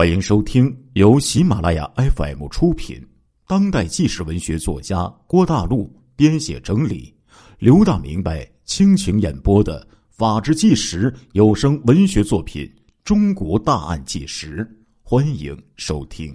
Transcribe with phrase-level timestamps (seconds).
[0.00, 3.06] 欢迎收听由喜马拉雅 FM 出品、
[3.46, 7.14] 当代纪实文学作家郭大陆编写整理、
[7.58, 12.64] 刘大明白倾情演播的《法制纪实》有声文学作品
[13.04, 14.64] 《中国大案纪实》，
[15.02, 16.34] 欢迎收听。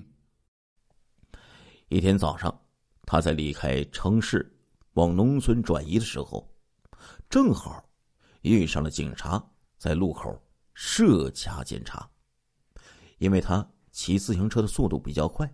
[1.89, 2.55] 一天早上，
[3.07, 4.47] 他在离开城市
[4.93, 6.47] 往农村转移的时候，
[7.31, 7.83] 正好
[8.43, 9.43] 遇上了警察
[9.79, 10.39] 在路口
[10.75, 12.07] 设卡检查。
[13.17, 15.49] 因为他骑自行车的速度比较快，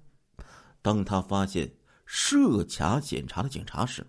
[0.81, 1.71] 当他发现
[2.05, 4.05] 设卡检查的警察时，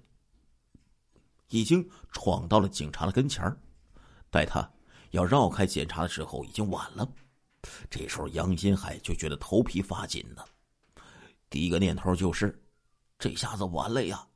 [1.49, 3.57] 已经闯到了警察的跟前儿。
[4.31, 4.69] 待他
[5.11, 7.07] 要绕开检查的时候，已经晚了。
[7.91, 10.43] 这时候，杨新海就觉得头皮发紧呢。
[11.51, 12.61] 第一个念头就是：
[13.19, 14.27] 这下子完了呀！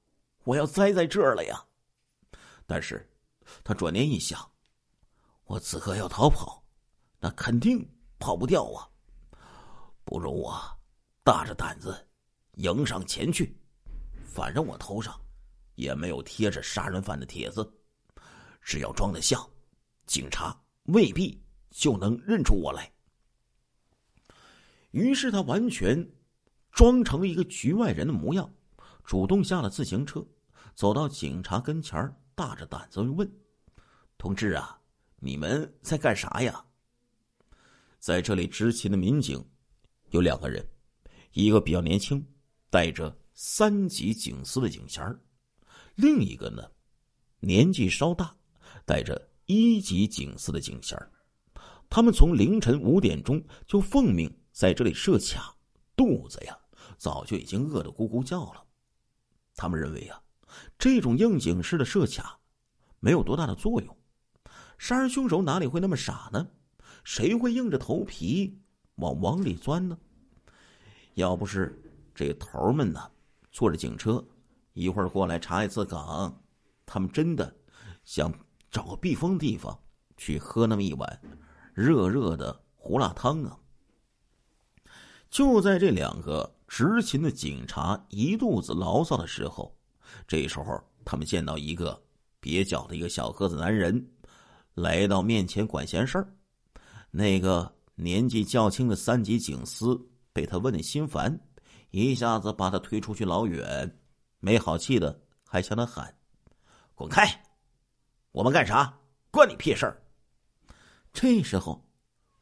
[0.44, 1.64] 我要栽在这儿了呀！
[2.66, 3.10] 但是，
[3.64, 4.48] 他转念一想，
[5.44, 6.62] 我此刻要逃跑，
[7.18, 7.88] 那肯定
[8.18, 8.86] 跑不掉啊！
[10.06, 10.56] 不如我
[11.24, 12.08] 大着胆子
[12.52, 13.58] 迎上前去，
[14.24, 15.20] 反正我头上
[15.74, 17.68] 也没有贴着杀人犯的帖子，
[18.62, 19.44] 只要装的像，
[20.06, 22.88] 警察未必就能认出我来。
[24.92, 26.08] 于是他完全
[26.70, 28.48] 装成了一个局外人的模样，
[29.02, 30.24] 主动下了自行车，
[30.76, 33.28] 走到警察跟前大着胆子问
[34.16, 34.80] ：“同志啊，
[35.16, 36.64] 你们在干啥呀？”
[37.98, 39.44] 在这里执勤的民警。
[40.10, 40.66] 有两个人，
[41.32, 42.24] 一个比较年轻，
[42.70, 45.02] 带着三级警司的警衔
[45.94, 46.62] 另一个呢，
[47.40, 48.34] 年纪稍大，
[48.84, 50.98] 带着一级警司的警衔
[51.88, 55.54] 他们从凌晨五点钟就奉命在这里设卡，
[55.94, 56.58] 肚子呀
[56.98, 58.64] 早就已经饿得咕咕叫了。
[59.54, 60.20] 他们认为啊，
[60.78, 62.38] 这种应警式的设卡
[63.00, 63.96] 没有多大的作用，
[64.78, 66.46] 杀人凶手哪里会那么傻呢？
[67.04, 68.58] 谁会硬着头皮
[68.96, 69.96] 往往里钻呢？
[71.14, 71.80] 要不是
[72.14, 73.10] 这头们呢，
[73.50, 74.22] 坐着警车，
[74.74, 76.42] 一会儿过来查一次岗，
[76.84, 77.56] 他们真的
[78.04, 78.32] 想
[78.70, 79.78] 找个避风地方
[80.16, 81.20] 去喝那么一碗
[81.72, 83.58] 热热的胡辣汤啊！
[85.30, 89.76] 就在这两个执勤的警察一肚子牢骚的时候，
[90.26, 92.02] 这时候他们见到一个
[92.40, 94.08] 蹩脚的一个小个子男人
[94.74, 96.32] 来到面前管闲事儿，
[97.10, 100.00] 那个年纪较轻的三级警司。
[100.32, 101.40] 被他问的心烦，
[101.92, 103.98] 一下子把他推出去老远，
[104.38, 106.14] 没好气的还向他喊
[106.94, 107.26] ：“滚开！
[108.32, 108.94] 我们干啥？
[109.30, 110.02] 关你屁事儿！”
[111.10, 111.82] 这时候，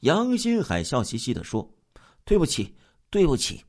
[0.01, 1.73] 杨新海笑嘻嘻的说
[2.27, 2.75] ：“对不起，
[3.11, 3.65] 对不起。”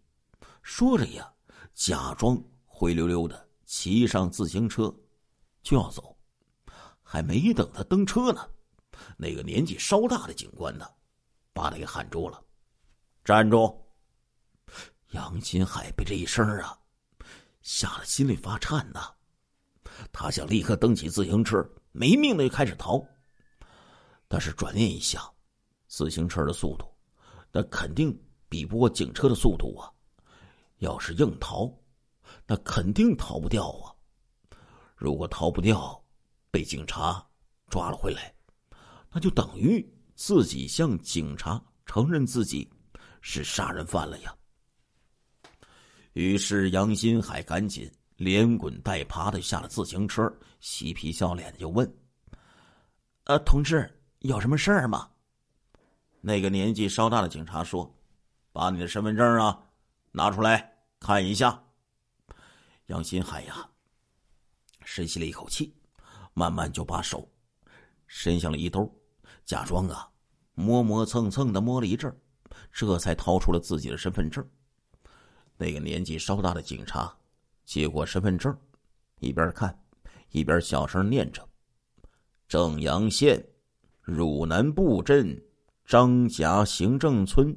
[0.63, 1.31] 说着呀，
[1.75, 2.35] 假装
[2.65, 4.91] 灰溜溜的骑上自行车
[5.61, 6.17] 就要走，
[7.03, 8.49] 还没等他登车呢，
[9.17, 10.89] 那个年纪稍大的警官呢，
[11.55, 12.43] 把他给喊住了
[13.23, 13.81] ：“站住！”
[15.11, 16.77] 杨新海被这一声啊，
[17.61, 19.09] 吓得心里发颤呐。
[20.11, 23.01] 他想立刻蹬起自行车，没命的就开始逃。
[24.27, 25.23] 但是转念一想，
[25.87, 26.93] 自行车的速度，
[27.53, 28.13] 那肯定
[28.49, 29.89] 比不过警车的速度啊。
[30.79, 31.73] 要是硬逃，
[32.45, 33.95] 那肯定逃不掉啊。
[34.97, 36.03] 如果逃不掉，
[36.51, 37.25] 被警察
[37.69, 38.35] 抓了回来，
[39.09, 39.81] 那就等于
[40.15, 42.67] 自己向警察承认自己
[43.21, 44.33] 是杀人犯了呀。
[46.13, 51.85] 于是杨新海赶紧连滚带爬的下了自行车，嬉皮笑脸的就问
[53.25, 53.89] ：“呃，同志，
[54.19, 55.09] 有什么事儿吗？”
[56.21, 57.93] 那个年纪稍大的警察说
[58.53, 59.61] ：“把你的身份证啊
[60.11, 61.61] 拿出来看一下。”
[62.87, 63.69] 杨新海呀，
[64.85, 65.75] 深吸了一口气，
[66.33, 67.29] 慢慢就把手
[68.07, 68.89] 伸向了衣兜，
[69.45, 70.09] 假装啊
[70.53, 72.13] 磨磨蹭蹭的摸了一阵
[72.71, 74.45] 这才掏出了自己的身份证。
[75.57, 77.15] 那个年纪稍大的警察
[77.63, 78.57] 接过身份证，
[79.19, 79.77] 一边看
[80.31, 81.47] 一边小声念着
[82.47, 83.45] ：“正阳县
[84.01, 85.41] 汝南布镇
[85.85, 87.55] 张家行政村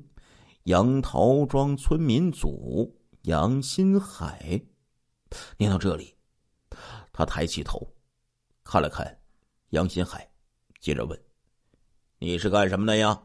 [0.65, 4.61] 杨桃庄村民组杨新海。”
[5.59, 6.17] 念到这里，
[7.13, 7.87] 他抬起头
[8.65, 9.21] 看了看
[9.71, 10.31] 杨新海，
[10.81, 11.21] 接着问
[12.19, 13.23] ：“你是干什么的呀？”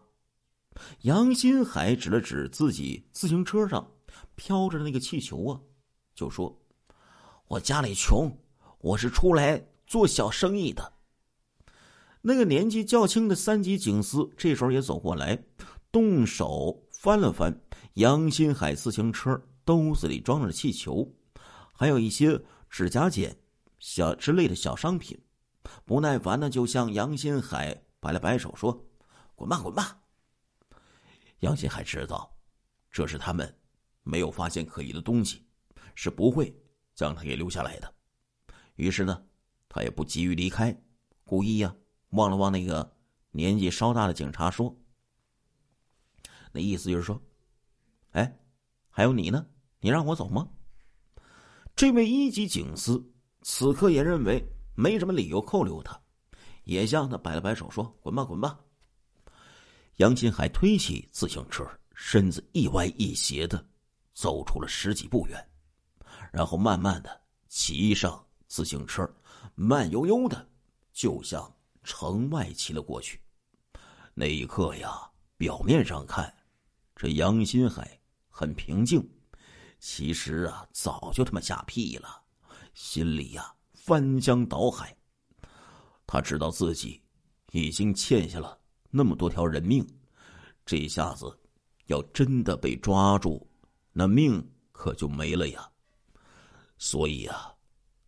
[1.02, 3.88] 杨新海指了指自己自行车上。
[4.36, 5.60] 飘着的那个气球啊，
[6.16, 6.60] 就说
[7.48, 8.32] ：“我家里穷，
[8.80, 10.94] 我是出来做小生意的。”
[12.22, 15.40] 那个年纪较轻的三级警司这时候也走过来，
[15.92, 17.56] 动手翻了翻
[17.96, 21.08] 杨新海自行车兜子里装着气球，
[21.72, 23.36] 还有一些指甲剪、
[23.78, 25.16] 小之类的小商品，
[25.86, 28.86] 不耐烦的就向杨新海摆了摆手，说
[29.34, 29.98] ：“滚吧，滚吧！”
[31.40, 32.30] 杨新海知道。
[32.92, 33.58] 这是他们
[34.04, 35.44] 没有发现可疑的东西，
[35.96, 36.54] 是不会
[36.94, 37.92] 将他给留下来的。
[38.76, 39.26] 于是呢，
[39.68, 40.78] 他也不急于离开，
[41.24, 41.74] 故意呀
[42.10, 42.96] 望了望那个
[43.32, 44.78] 年纪稍大的警察，说
[46.54, 47.20] ：“那意思就是说，
[48.12, 48.38] 哎，
[48.90, 49.44] 还有你呢，
[49.80, 50.48] 你让我走吗？”
[51.76, 53.12] 这位一级警司
[53.42, 54.46] 此刻也认为
[54.76, 56.00] 没什么理由扣留他，
[56.64, 58.60] 也向他摆了摆手，说：“滚吧，滚吧。”
[59.98, 61.64] 杨新海推起自行车，
[61.94, 63.64] 身子一歪一斜的
[64.14, 65.50] 走出了十几步远，
[66.32, 69.08] 然后慢慢的骑上自行车，
[69.54, 70.50] 慢悠悠的
[70.92, 73.22] 就向城外骑了过去。
[74.16, 76.34] 那一刻呀，表面上看，
[76.96, 78.00] 这杨新海
[78.30, 79.08] 很平静，
[79.80, 82.22] 其实啊，早就他妈吓屁了，
[82.74, 84.96] 心里呀翻江倒海。
[86.06, 87.02] 他知道自己
[87.52, 88.60] 已经欠下了。
[88.90, 89.86] 那么多条人命，
[90.66, 91.26] 这一下子
[91.88, 93.48] 要真的被抓住，
[93.92, 95.68] 那命可就没了呀。
[96.78, 97.54] 所以啊，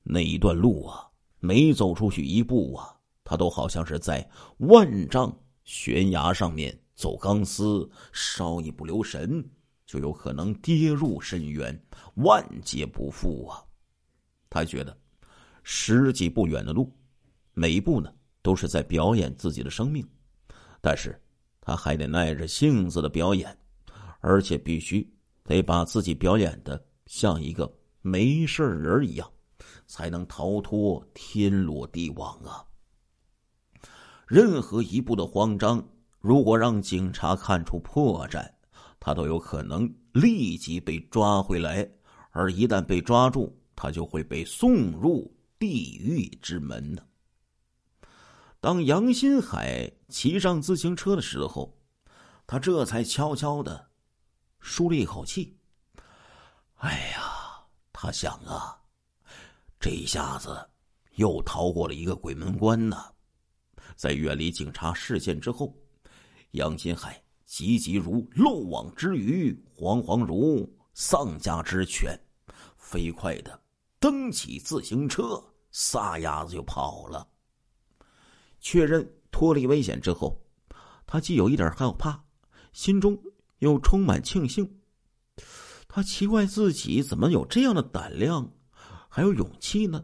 [0.04, 1.08] 那一段路啊，
[1.40, 9.44] 每走出去一步啊，他都好像是在万丈悬崖上面走钢丝，稍一不留神，
[9.86, 11.84] 就有可能跌入深渊，
[12.16, 13.64] 万劫不复啊。
[14.50, 14.96] 他觉得
[15.64, 16.92] 十几步远的路，
[17.56, 18.14] 每一步呢，
[18.44, 20.08] 都是在表演自己的生命。
[20.82, 21.20] 但是，
[21.62, 23.58] 他还得耐着性子的表演，
[24.20, 25.12] 而且必须
[25.46, 29.28] 得把自己表演的像一个没事人一样，
[29.88, 32.62] 才能逃脱天罗地网啊！
[34.28, 35.84] 任何一步的慌张，
[36.20, 38.46] 如果让警察看出破绽，
[39.00, 41.90] 他都有可能立即被抓回来，
[42.32, 47.02] 而一旦被抓住，他就会被送入地狱之门呢。
[48.66, 51.78] 当杨新海骑上自行车的时候，
[52.48, 53.92] 他这才悄悄的
[54.60, 55.56] 舒了一口气。
[56.78, 57.64] 哎呀，
[57.94, 58.76] 他想啊，
[59.80, 60.68] 这一下子
[61.12, 62.98] 又逃过了一个鬼门关呢。
[63.96, 65.72] 在远离警察视线之后，
[66.54, 72.20] 杨新海急急如漏网之鱼，惶惶如丧家之犬，
[72.78, 73.62] 飞快的
[74.00, 75.40] 蹬起自行车，
[75.70, 77.28] 撒丫子就跑了。
[78.66, 80.42] 确认脱离危险之后，
[81.06, 82.20] 他既有一点害怕，
[82.74, 83.16] 心中
[83.60, 84.68] 又充满庆幸。
[85.88, 88.52] 他奇怪自己怎么有这样的胆量，
[89.08, 90.04] 还有勇气呢？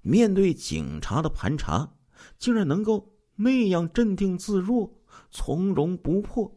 [0.00, 1.86] 面对警察的盘查，
[2.38, 4.90] 竟然能够那样镇定自若、
[5.30, 6.50] 从容不迫。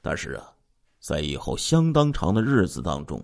[0.00, 0.50] 但是啊，
[0.98, 3.22] 在以后相当长的日子当中，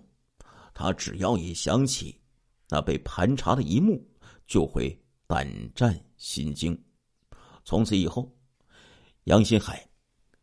[0.74, 2.20] 他只要一想起
[2.68, 4.06] 那被盘查的一幕，
[4.46, 6.78] 就会胆战心惊。
[7.68, 8.34] 从此以后，
[9.24, 9.86] 杨新海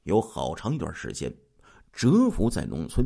[0.04, 1.36] 有好长一段时间
[1.92, 3.04] 蛰伏在农村。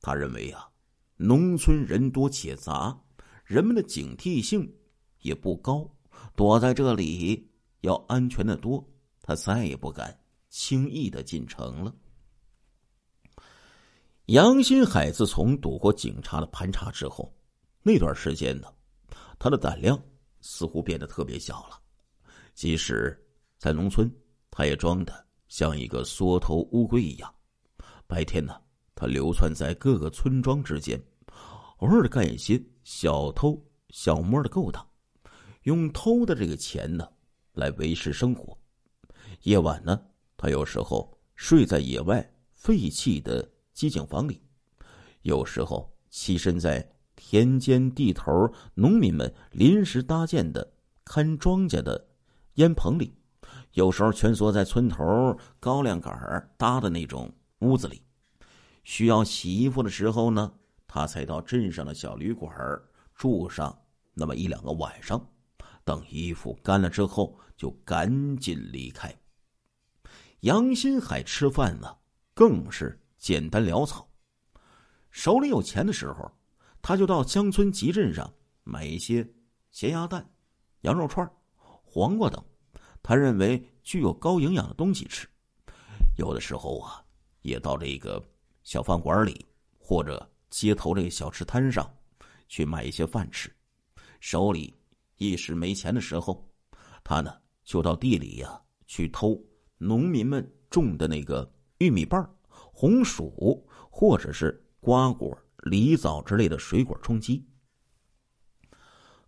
[0.00, 0.70] 他认为啊，
[1.18, 2.98] 农村人多且杂，
[3.44, 4.74] 人们的警惕性
[5.18, 5.86] 也不高，
[6.34, 7.46] 躲在这里
[7.82, 8.82] 要安全的多。
[9.20, 10.18] 他再也不敢
[10.48, 11.94] 轻易的进城了。
[14.28, 17.30] 杨新海自从躲过警察的盘查之后，
[17.82, 18.72] 那段时间呢，
[19.38, 20.02] 他的胆量
[20.40, 21.78] 似乎变得特别小了，
[22.54, 23.18] 即使。
[23.62, 24.12] 在农村，
[24.50, 27.32] 他也装的像一个缩头乌龟一样。
[28.08, 28.60] 白天呢，
[28.92, 31.00] 他流窜在各个村庄之间，
[31.76, 33.56] 偶尔干一些小偷
[33.90, 34.84] 小摸的勾当，
[35.62, 37.08] 用偷的这个钱呢
[37.52, 38.58] 来维持生活。
[39.42, 39.96] 夜晚呢，
[40.36, 44.42] 他有时候睡在野外废弃的机井房里，
[45.20, 50.68] 有时候栖身在田间地头农民们临时搭建的
[51.04, 52.08] 看庄稼的
[52.54, 53.14] 烟棚里。
[53.72, 58.02] 有时候蜷缩在村头高粱杆搭的那种屋子里，
[58.84, 60.52] 需要洗衣服的时候呢，
[60.86, 62.54] 他才到镇上的小旅馆
[63.14, 63.76] 住上
[64.12, 65.26] 那么一两个晚上，
[65.84, 69.14] 等衣服干了之后就赶紧离开。
[70.40, 71.96] 杨新海吃饭呢，
[72.34, 74.06] 更是简单潦草，
[75.10, 76.30] 手里有钱的时候，
[76.82, 78.30] 他就到乡村集镇上
[78.64, 79.26] 买一些
[79.70, 80.28] 咸鸭蛋、
[80.82, 81.26] 羊肉串、
[81.56, 82.44] 黄瓜等。
[83.02, 85.28] 他认为具有高营养的东西吃，
[86.16, 87.04] 有的时候啊，
[87.40, 88.24] 也到这个
[88.62, 89.44] 小饭馆里
[89.78, 91.92] 或者街头这个小吃摊上
[92.46, 93.52] 去买一些饭吃。
[94.20, 94.72] 手里
[95.16, 96.48] 一时没钱的时候，
[97.02, 99.36] 他呢就到地里呀去偷
[99.78, 107.44] 农民们种的那个玉米棒、红薯或者是瓜果、梨枣之类的水果充饥。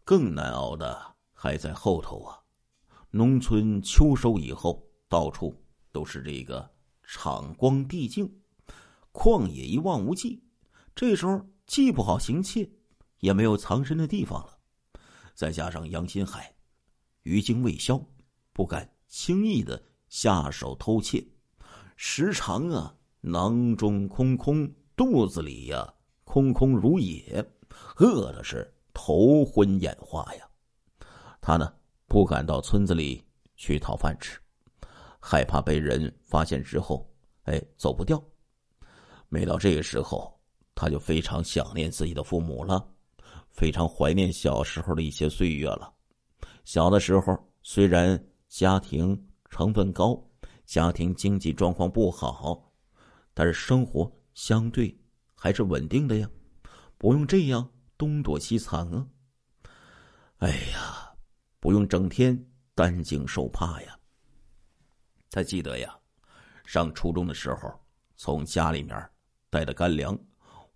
[0.05, 2.44] 更难熬的还在后头啊。
[3.17, 5.55] 农村秋收以后，到处
[5.93, 6.69] 都是这个
[7.05, 8.29] 场光地静，
[9.13, 10.43] 旷野一望无际，
[10.97, 12.69] 这时候既不好行窃，
[13.21, 14.59] 也没有藏身的地方了。
[15.33, 16.53] 再加上杨新海
[17.23, 18.05] 余惊未消，
[18.53, 21.25] 不敢轻易的下手偷窃，
[21.95, 25.95] 时常啊囊中空空，肚子里呀
[26.25, 27.49] 空空如也，
[27.99, 30.49] 饿的是头昏眼花呀。
[31.41, 31.73] 他呢
[32.15, 33.21] 不敢到村子里
[33.57, 34.39] 去讨饭吃，
[35.19, 38.23] 害怕被人发现之后，哎走不掉。
[39.29, 40.33] 每到这个时候，
[40.77, 42.89] 他就非常想念自己的父母了。
[43.51, 45.93] 非常怀念小时候的一些岁月了。
[46.65, 50.25] 小的时候，虽然家庭成分高，
[50.65, 52.73] 家庭经济状况不好，
[53.35, 54.97] 但是生活相对
[55.35, 56.31] 还是稳定的呀，
[56.97, 57.69] 不用这样
[57.99, 59.05] 东躲西藏啊。
[60.37, 61.13] 哎呀，
[61.65, 62.39] 不用整天
[62.75, 63.99] 担惊受怕呀。
[65.31, 65.99] 他记得呀，
[66.67, 67.73] 上初中的时候，
[68.17, 69.11] 从家里面
[69.49, 70.15] 带的干粮，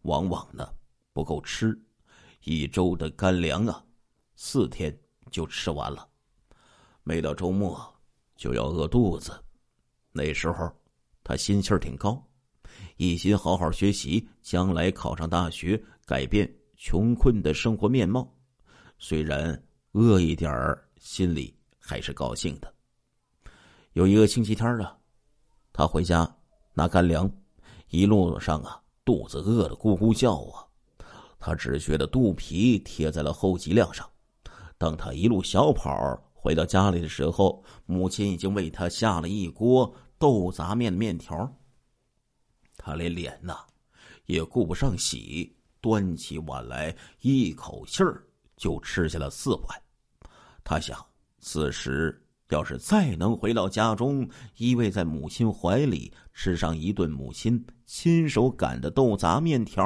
[0.01, 0.67] 往往呢
[1.13, 1.79] 不够吃。
[2.45, 3.85] 一周的干粮啊，
[4.35, 4.99] 四天
[5.31, 6.09] 就吃完了。
[7.03, 7.79] 每到周末
[8.35, 9.39] 就要饿肚子。
[10.11, 10.75] 那时候
[11.23, 12.27] 他心气儿挺高，
[12.97, 18.35] 一心好好学习，将来考上大学，改变穷困的生活面貌。
[18.99, 19.63] 虽然
[19.99, 22.73] 饿一点儿，心里还是高兴的。
[23.95, 24.97] 有一个星期天啊，
[25.73, 26.37] 他回家
[26.73, 27.29] 拿干粮，
[27.89, 30.65] 一路上啊，肚子饿得咕咕叫啊。
[31.41, 34.09] 他只觉得肚皮贴在了后脊梁上。
[34.77, 41.53] 当他一路小跑回到家里的时候，母亲已经为他下了一锅豆杂面的面条。
[42.77, 43.59] 他连脸呐
[44.27, 48.25] 也顾不上洗，端起碗来，一口气儿
[48.57, 49.83] 就吃下了四碗。
[50.71, 51.03] 他想，
[51.41, 59.83] 此时要是再能回到家中，依偎在母亲怀里，吃上一顿母亲亲手擀的豆杂面条。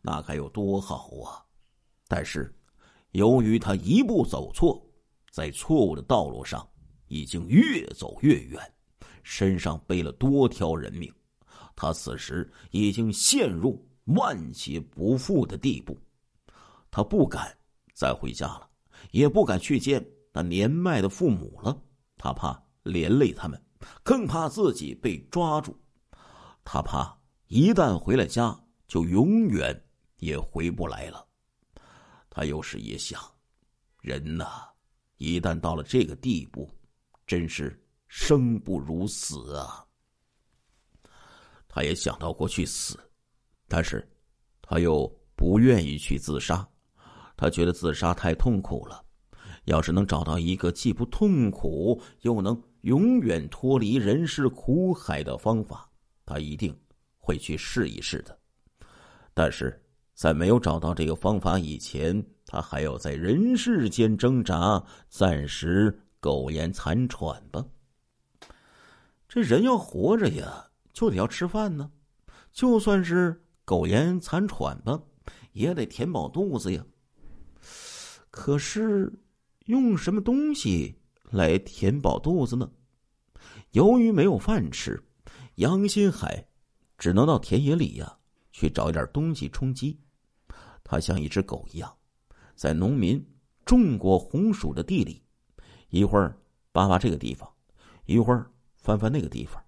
[0.00, 1.38] 那该有多好啊！
[2.08, 2.52] 但是，
[3.12, 4.84] 由于他一步走错，
[5.30, 6.68] 在错误的道路上，
[7.06, 8.60] 已经越走越远，
[9.22, 11.14] 身上背了多条人命，
[11.76, 15.96] 他此时已经陷入万劫不复的地步。
[16.90, 17.56] 他不敢
[17.94, 18.68] 再回家了，
[19.12, 21.80] 也不敢去见那年迈的父母了，
[22.18, 23.64] 他怕连累他们，
[24.02, 25.80] 更怕自己被抓住。
[26.64, 27.16] 他怕
[27.46, 28.58] 一旦回了家。
[28.88, 29.74] 就永远
[30.18, 31.26] 也回不来了。
[32.28, 33.18] 他有时也想，
[34.02, 34.68] 人呐，
[35.16, 36.70] 一旦到了这个地步，
[37.26, 39.82] 真是生不如死啊。
[41.66, 43.00] 他也想到过去死，
[43.66, 44.06] 但是
[44.60, 46.68] 他又不愿意去自杀。
[47.34, 49.01] 他觉得自杀太痛苦了。
[49.64, 55.88] 要是能找到一个既不痛苦又能永远脱离人世苦海的方法，
[56.26, 56.76] 他一定
[57.18, 58.36] 会去试一试的。
[59.34, 59.80] 但是
[60.14, 67.64] 在没有找到这个方法以前，他还要在人世间挣扎，暂时苟延残喘吧。
[69.28, 71.90] 这人要活着呀，就得要吃饭呢。
[72.52, 75.00] 就算是苟延残喘吧，
[75.52, 76.84] 也得填饱肚子呀。
[78.30, 79.10] 可是，
[79.66, 80.96] 用什么东西
[81.30, 82.70] 来填饱肚子呢？
[83.70, 85.02] 由于没有饭吃，
[85.56, 86.46] 杨新海
[86.98, 88.18] 只能到田野里呀。
[88.54, 89.98] 去找一点东西充饥，
[90.84, 91.90] 他像一只狗一样，
[92.54, 93.26] 在农民
[93.64, 95.22] 种过红薯的地里，
[95.88, 96.38] 一会儿
[96.70, 97.50] 扒扒这个地方，
[98.04, 99.64] 一会儿翻翻那个地方，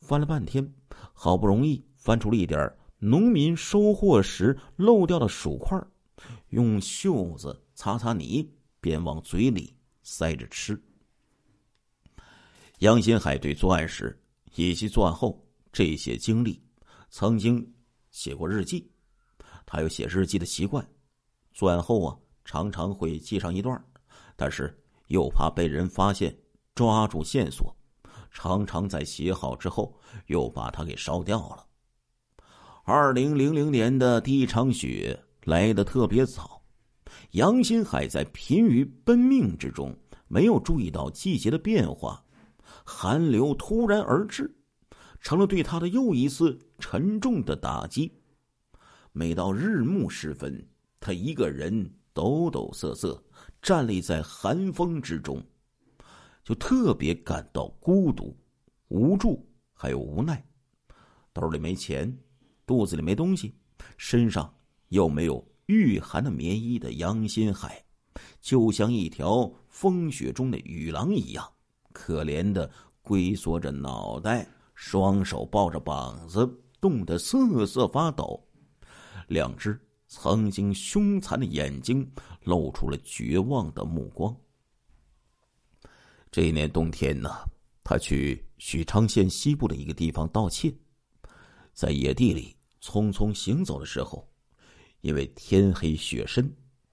[0.00, 0.74] 翻了半天，
[1.12, 5.80] 好不容易翻出了一点农民收获时漏掉的薯块，
[6.48, 10.80] 用袖子擦擦泥，便往嘴里塞着吃。
[12.78, 14.20] 杨新海对作案时
[14.54, 16.62] 以及作案后这些经历，
[17.10, 17.74] 曾经。
[18.10, 18.90] 写过日记，
[19.66, 20.84] 他有写日记的习惯。
[21.52, 23.80] 作案后啊，常常会记上一段，
[24.34, 24.76] 但是
[25.08, 26.36] 又怕被人发现，
[26.74, 27.76] 抓住线索，
[28.32, 29.94] 常常在写好之后
[30.26, 31.66] 又把它给烧掉了。
[32.82, 36.57] 二零零零年的第一场雪来的特别早，
[37.32, 39.96] 杨新海在疲于奔命之中，
[40.26, 42.24] 没有注意到季节的变化，
[42.84, 44.54] 寒流突然而至。
[45.20, 48.12] 成了对他的又一次沉重的打击。
[49.10, 50.64] 每到日暮时分，
[51.00, 53.20] 他一个人抖抖瑟瑟
[53.60, 55.44] 站立在寒风之中，
[56.44, 58.36] 就特别感到孤独、
[58.88, 60.40] 无助，还有无奈。
[61.32, 62.16] 兜里没钱，
[62.64, 63.52] 肚子里没东西，
[63.96, 64.52] 身上
[64.90, 67.84] 又没有御寒的棉衣的杨新海，
[68.40, 71.46] 就像一条风雪中的雨狼一样，
[71.92, 72.70] 可怜的
[73.02, 74.48] 龟缩着脑袋。
[74.74, 76.48] 双手抱着膀子，
[76.80, 78.40] 冻得瑟瑟发抖，
[79.26, 82.08] 两只曾经凶残的眼睛
[82.44, 84.32] 露出了绝望的目光。
[86.30, 87.28] 这一年冬天呢，
[87.82, 90.72] 他去许昌县西部的一个地方盗窃，
[91.72, 94.27] 在野地里匆匆行走的时候，
[95.00, 96.50] 因为天黑雪深，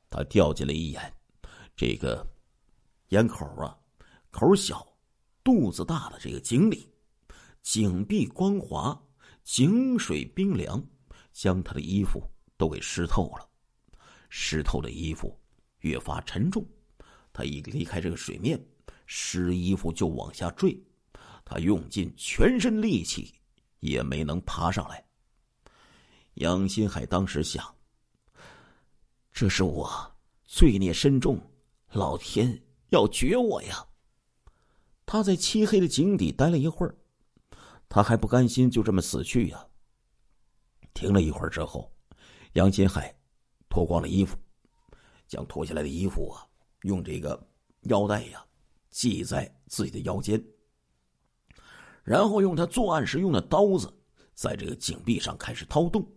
[0.09, 1.13] 他掉进了一眼
[1.75, 2.25] 这个
[3.09, 3.77] 眼口啊
[4.31, 4.85] 口小、
[5.43, 6.89] 肚子大的这个井里。
[7.61, 8.95] 井壁光滑，
[9.43, 10.83] 井水冰凉，
[11.33, 12.21] 将他的衣服
[12.57, 13.49] 都给湿透了。
[14.29, 15.35] 湿透的衣服
[15.79, 16.63] 越发沉重，
[17.33, 18.63] 他一离开这个水面，
[19.07, 20.79] 湿衣服就往下坠。
[21.43, 23.33] 他用尽全身力气，
[23.79, 25.03] 也没能爬上来。
[26.35, 27.74] 杨新海当时想：
[29.35, 30.15] 这是我
[30.45, 31.37] 罪孽深重，
[31.91, 33.85] 老天要绝我呀！
[35.05, 36.95] 他在漆黑的井底待了一会儿。
[37.89, 39.67] 他还不甘心就这么死去呀！
[40.93, 41.91] 停了一会儿之后，
[42.53, 43.13] 杨金海
[43.67, 44.37] 脱光了衣服，
[45.27, 46.47] 将脱下来的衣服啊，
[46.83, 47.37] 用这个
[47.89, 48.41] 腰带呀
[48.91, 50.41] 系在自己的腰间，
[52.05, 53.93] 然后用他作案时用的刀子，
[54.33, 56.09] 在这个井壁上开始掏洞，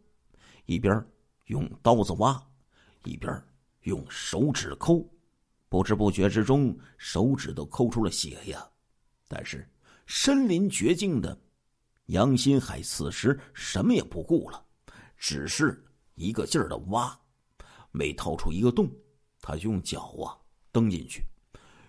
[0.66, 1.04] 一边
[1.46, 2.40] 用刀子挖，
[3.04, 3.42] 一边
[3.82, 5.08] 用手指抠，
[5.68, 8.68] 不知不觉之中，手指都抠出了血呀！
[9.26, 9.68] 但是
[10.06, 11.38] 身临绝境的。
[12.06, 14.64] 杨新海此时什么也不顾了，
[15.18, 17.14] 只是一个劲儿的挖，
[17.90, 18.90] 每掏出一个洞，
[19.42, 20.32] 他就用脚啊
[20.72, 21.22] 蹬进去，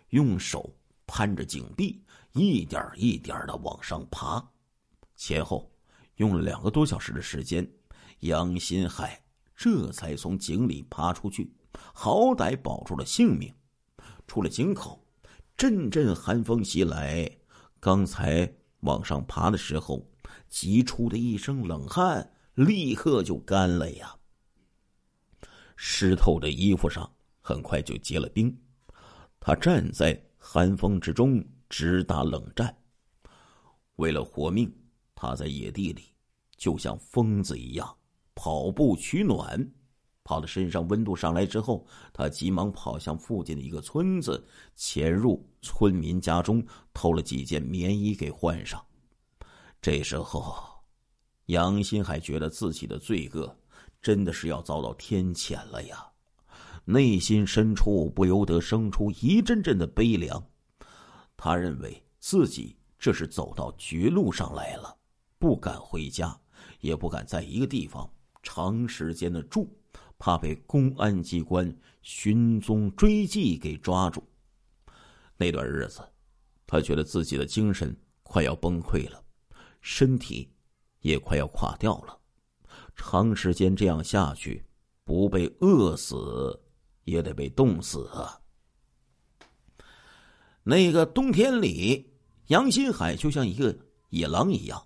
[0.10, 0.76] 用手
[1.08, 4.46] 攀着井壁，一点一点的往上爬。
[5.16, 5.72] 前后
[6.16, 7.66] 用了两个多小时的时间，
[8.20, 9.24] 杨新海
[9.62, 11.52] 这才从井里爬出去，
[11.94, 13.54] 好歹保住了性命。
[14.26, 15.06] 出了井口，
[15.58, 17.30] 阵阵寒风袭来，
[17.78, 18.50] 刚才
[18.80, 20.10] 往上爬的时候。
[20.48, 24.16] 急出的一身冷汗，立刻就干了呀。
[25.76, 28.58] 湿透的衣服上很快就结了冰，
[29.42, 32.76] 他站在寒风之中直打冷战。
[33.98, 34.74] 为了活命，
[35.14, 36.06] 他在野地里
[36.56, 37.96] 就像疯子一样
[38.42, 39.70] 跑步取暖。
[40.24, 44.42] 跑到身上温度上来之后，他急忙跑向附近的一个村子，
[44.78, 48.82] 潜入村民家中偷了几件棉衣给换上。
[49.82, 50.56] 这时候，
[51.48, 53.54] 杨新海觉得自己的罪恶
[54.02, 56.08] 真的是要遭到天谴了呀，
[56.86, 60.42] 内心深处不由得生出一阵阵的悲凉。
[61.36, 64.96] 他认为自己这是走到绝路上来了，
[65.38, 66.40] 不敢回家，
[66.80, 68.10] 也不敢在一个地方
[68.42, 69.70] 长时间的住，
[70.18, 74.24] 怕被公安机关寻踪追迹给抓住。
[75.38, 76.02] 那段日子，
[76.68, 79.24] 他觉得自己的精神快要崩溃了。
[79.82, 80.54] 身体
[81.00, 82.20] 也快要垮掉了，
[82.96, 84.66] 长时间这样下去，
[85.06, 86.62] 不被饿死
[87.06, 88.42] 也得被冻死啊！
[90.64, 92.14] 那个冬天里，
[92.48, 93.74] 杨新海就像一个
[94.10, 94.86] 野狼一样，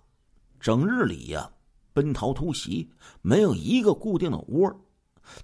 [0.60, 1.52] 整日里呀
[1.94, 2.90] 奔逃突袭，
[3.22, 4.84] 没有一个固定的窝。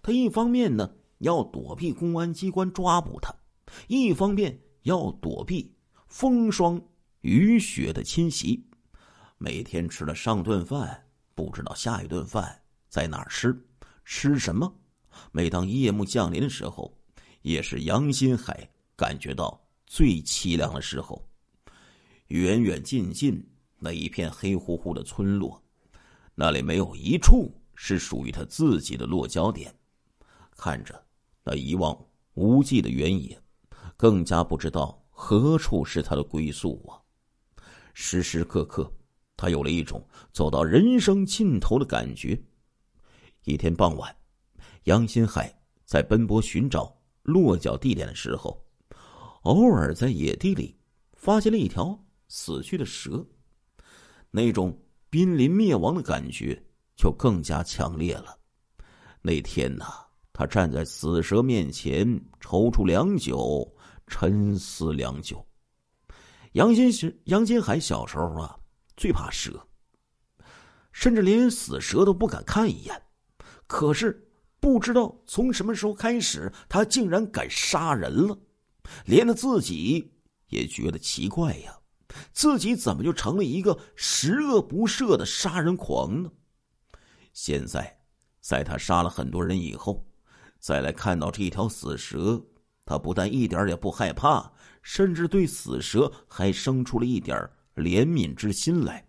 [0.03, 3.35] 他一方面呢要躲避公安机关抓捕他，
[3.87, 5.75] 一方面要躲避
[6.07, 6.79] 风霜
[7.21, 8.67] 雨雪的侵袭。
[9.39, 13.59] 每天吃了上顿饭，不知道下一顿饭在哪儿吃，
[14.05, 14.71] 吃什么？
[15.33, 16.95] 每当夜幕降临的时候，
[17.43, 21.27] 也是杨新海感觉到最凄凉的时候。
[22.27, 23.45] 远远近近
[23.79, 25.61] 那一片黑乎乎的村落，
[26.41, 29.71] 那里没有一处是属于他自己的落脚点。
[30.57, 30.99] 看着
[31.45, 31.95] 那一望
[32.33, 33.39] 无际的原野，
[33.95, 36.97] 更加不知道何处是他的归宿啊！
[37.93, 38.91] 时时刻刻。
[39.37, 42.43] 他有了一种走到人生尽头的感觉。
[43.45, 44.17] 一天傍晚，
[44.85, 48.65] 杨新海在奔波寻找落脚地点的时候，
[49.43, 50.75] 偶尔在野地里
[51.13, 53.23] 发现了一条死去的蛇，
[54.31, 54.75] 那种
[55.11, 56.63] 濒临灭亡的感觉
[56.97, 58.39] 就更加强烈了。
[59.21, 59.85] 那天呐，
[60.33, 62.07] 他站在死蛇面前，
[62.41, 63.71] 踌躇良久，
[64.07, 65.45] 沉思良久。
[66.53, 68.57] 杨新是杨金海小时候啊。
[68.97, 69.67] 最怕蛇，
[70.93, 73.03] 甚至连死蛇都不敢看一眼。
[73.67, 78.39] 可是不知道从什么时候开始，他竟然敢杀人了，
[79.07, 80.13] 连他自己
[80.49, 81.80] 也觉得奇怪呀，
[82.33, 86.31] 自己怎么就成了一个十恶不赦的杀人狂呢？
[87.33, 88.01] 现在，
[88.41, 90.05] 在他杀了很多人以后，
[90.59, 92.43] 再来看到这一条死蛇，
[92.85, 97.39] 他不但一点也不害怕，甚至对死蛇还生出了一点
[97.77, 99.07] 怜悯之心来，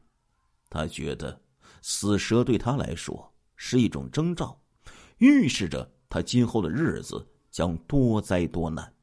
[0.69, 1.41] 他觉得
[1.81, 4.61] 死蛇对他来说是一种征兆，
[5.17, 8.93] 预示着他今后的日子将多灾多难。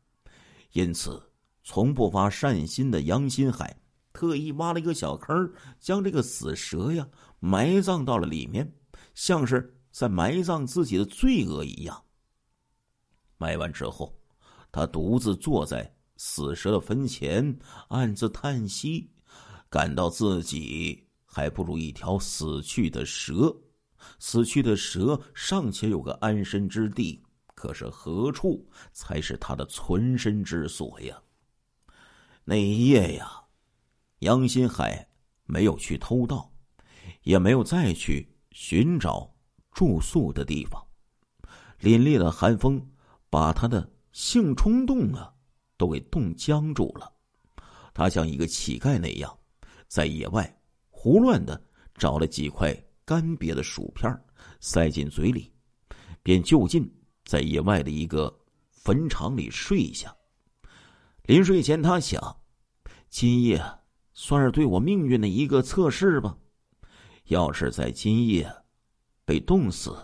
[0.73, 1.21] 因此，
[1.65, 3.77] 从不发善心的杨新海
[4.19, 8.75] 特意挖了一个小坑，将这个死蛇呀埋葬到了里面，
[9.15, 12.03] 像是在埋葬自己的罪恶一样。
[13.37, 14.21] 埋完之后，
[14.73, 17.57] 他独自坐在死蛇的坟前，
[17.91, 19.09] 暗自叹息，
[19.71, 23.57] 感到自己还不如一条死去的蛇。
[24.19, 27.23] 死去的蛇尚且有个安身之地，
[27.55, 31.17] 可是何处才是他的存身之所呀？
[32.43, 33.31] 那一夜呀，
[34.21, 35.09] 杨新海
[35.45, 36.53] 没有去偷盗，
[37.23, 39.35] 也没有再去寻找
[39.73, 40.85] 住宿的地方。
[41.81, 42.85] 凛冽的寒风。
[43.31, 45.31] 把他的性冲动啊，
[45.77, 47.13] 都给冻僵住了。
[47.93, 49.39] 他像一个乞丐那样，
[49.87, 51.63] 在野外胡乱的
[51.95, 54.11] 找了几块干瘪的薯片，
[54.61, 55.53] 塞进嘴里，
[56.23, 56.91] 便就近
[57.27, 58.35] 在野外的一个
[58.71, 60.17] 坟场里睡下。
[61.25, 62.41] 临睡前，他想：
[63.11, 63.63] 今夜
[64.21, 66.37] 算是对我命运的一个测试吧。
[67.27, 68.53] 要是在今夜
[69.25, 69.97] 被冻死，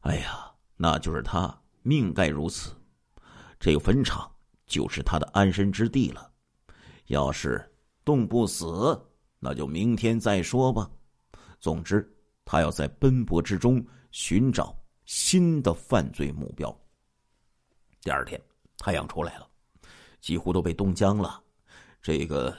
[0.00, 1.56] 哎呀，那就是他。
[1.82, 2.74] 命该如此，
[3.60, 4.28] 这个坟场
[4.66, 6.32] 就是他的安身之地了。
[7.06, 7.64] 要是
[8.04, 9.00] 冻不死，
[9.38, 10.90] 那就明天再说吧。
[11.60, 12.12] 总之，
[12.44, 16.76] 他要在奔波之中寻找新的犯罪目标。
[18.00, 18.40] 第二天，
[18.78, 19.48] 太阳出来了，
[20.20, 21.40] 几乎都被冻僵了。
[22.00, 22.56] 这个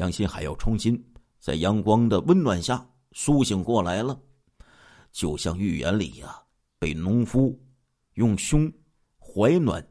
[0.00, 0.98] 杨新海要重新
[1.38, 4.18] 在阳光的温暖下苏醒过来了，
[5.12, 6.42] 就像寓言里呀，
[6.78, 7.58] 被农夫。
[8.14, 8.70] 用胸
[9.18, 9.86] 怀暖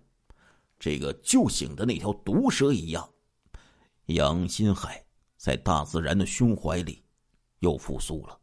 [0.78, 3.08] 这个救醒的那条毒蛇一样，
[4.08, 5.04] 杨新海
[5.38, 7.02] 在大自然的胸怀里
[7.60, 8.38] 又复苏了。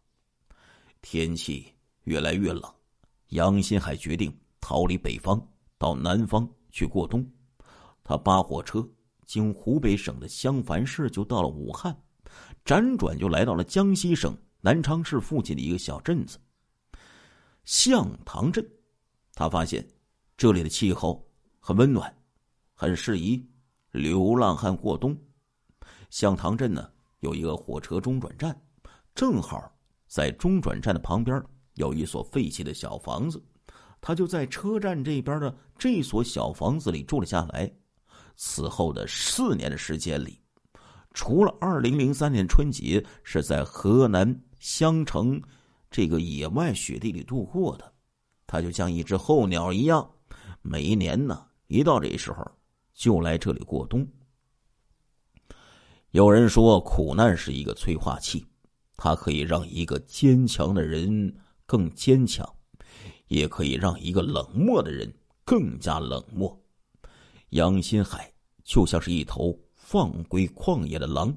[1.02, 1.72] 天气
[2.04, 2.62] 越来越冷，
[3.28, 5.40] 杨新海决定逃离北方，
[5.78, 7.28] 到南方去过冬。
[8.02, 8.88] 他扒火车
[9.26, 11.94] 经湖北省的襄樊市，就到了武汉，
[12.64, 16.38] 辗转就来到了江西省南昌市附近的一个小镇子——
[17.64, 18.64] 向塘镇。
[19.34, 19.86] 他发现，
[20.36, 22.16] 这里的气候很温暖，
[22.72, 23.44] 很适宜
[23.90, 25.16] 流浪汉过冬。
[26.08, 26.88] 向塘镇呢
[27.20, 28.56] 有一个火车中转站，
[29.14, 29.70] 正好
[30.06, 31.42] 在中转站的旁边
[31.74, 33.42] 有一所废弃的小房子，
[34.00, 37.70] 他就在车站这边的这所小房子里住了下来。
[38.36, 40.38] 此后的四年的时间里，
[41.14, 45.42] 除了二零零三年春节是在河南襄城
[45.90, 47.92] 这个野外雪地里度过的。
[48.46, 50.08] 他就像一只候鸟一样，
[50.62, 52.44] 每一年呢，一到这时候
[52.94, 54.06] 就来这里过冬。
[56.10, 58.46] 有人说，苦难是一个催化剂，
[58.96, 61.34] 它可以让一个坚强的人
[61.66, 62.48] 更坚强，
[63.26, 65.12] 也可以让一个冷漠的人
[65.44, 66.58] 更加冷漠。
[67.50, 68.32] 杨新海
[68.64, 71.34] 就像是一头放归旷野的狼，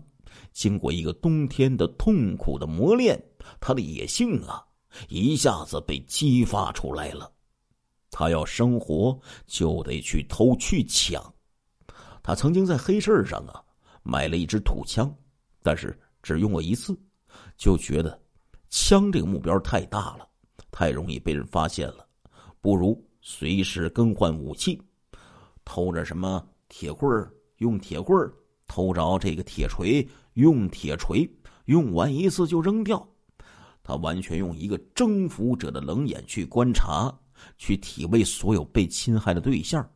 [0.52, 3.22] 经过一个冬天的痛苦的磨练，
[3.60, 4.66] 他的野性啊。
[5.08, 7.32] 一下子被激发出来了，
[8.10, 11.24] 他要生活就得去偷去抢。
[12.24, 13.64] 他曾经在黑市上啊
[14.02, 15.16] 买了一支土枪，
[15.62, 17.00] 但是只用过一次，
[17.56, 18.20] 就觉得
[18.72, 20.28] 枪这个目标太大了，
[20.72, 22.08] 太容易被人发现了，
[22.60, 24.82] 不如随时更换武器。
[25.70, 28.34] 偷着什么铁棍儿用铁棍儿，
[28.66, 31.30] 偷着这个铁锤用铁锤，
[31.66, 33.08] 用完一次就扔掉。
[33.84, 37.16] 他完全用一个征服者的冷眼去观察，
[37.60, 39.88] 去体味所有被侵害的对象。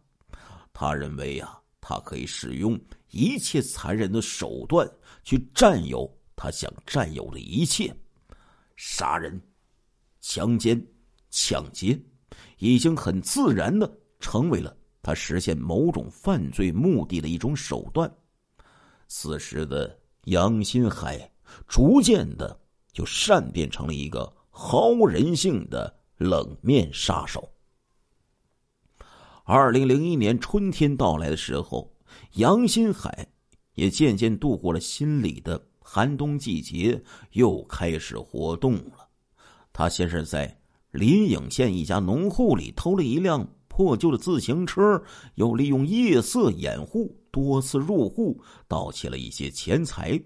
[0.73, 4.87] 他认为呀，他可以使用一切残忍的手段
[5.23, 7.91] 去占有他想占有的一切。
[8.75, 9.41] 杀人、
[10.21, 10.79] 强奸、
[11.31, 11.99] 抢劫，
[12.59, 18.11] 已经很自然的成为了他实现某种犯罪目的的一种手段。
[19.07, 21.31] 此时的杨新海
[21.67, 22.59] 逐渐的。
[22.93, 27.49] 就善变成了一个毫无人性的冷面杀手。
[29.43, 31.91] 二零零一年春天到来的时候，
[32.33, 33.27] 杨新海
[33.73, 39.09] 也渐渐度过了心里的寒冬季节，又开始活动了。
[39.73, 40.55] 他先是在
[40.91, 43.43] 临颍县一家农户里偷了一辆
[43.75, 45.03] 破旧的自行车，
[45.35, 50.21] 又利用夜色掩护，多次入户盗窃了一些钱财，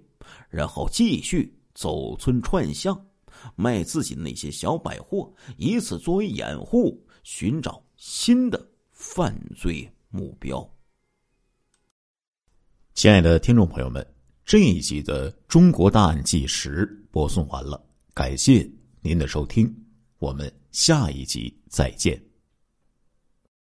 [0.50, 1.54] 然后继续。
[1.80, 3.00] 走村串巷，
[3.56, 10.68] 卖自己的那些小百货，以此作为掩护，寻找新的犯罪目标。
[12.96, 14.04] 亲爱的听众朋友们，
[14.44, 17.80] 这一集的《中国大案纪实》播送完了，
[18.16, 18.68] 感谢
[19.02, 19.72] 您的收听，
[20.18, 22.27] 我们下一集再见。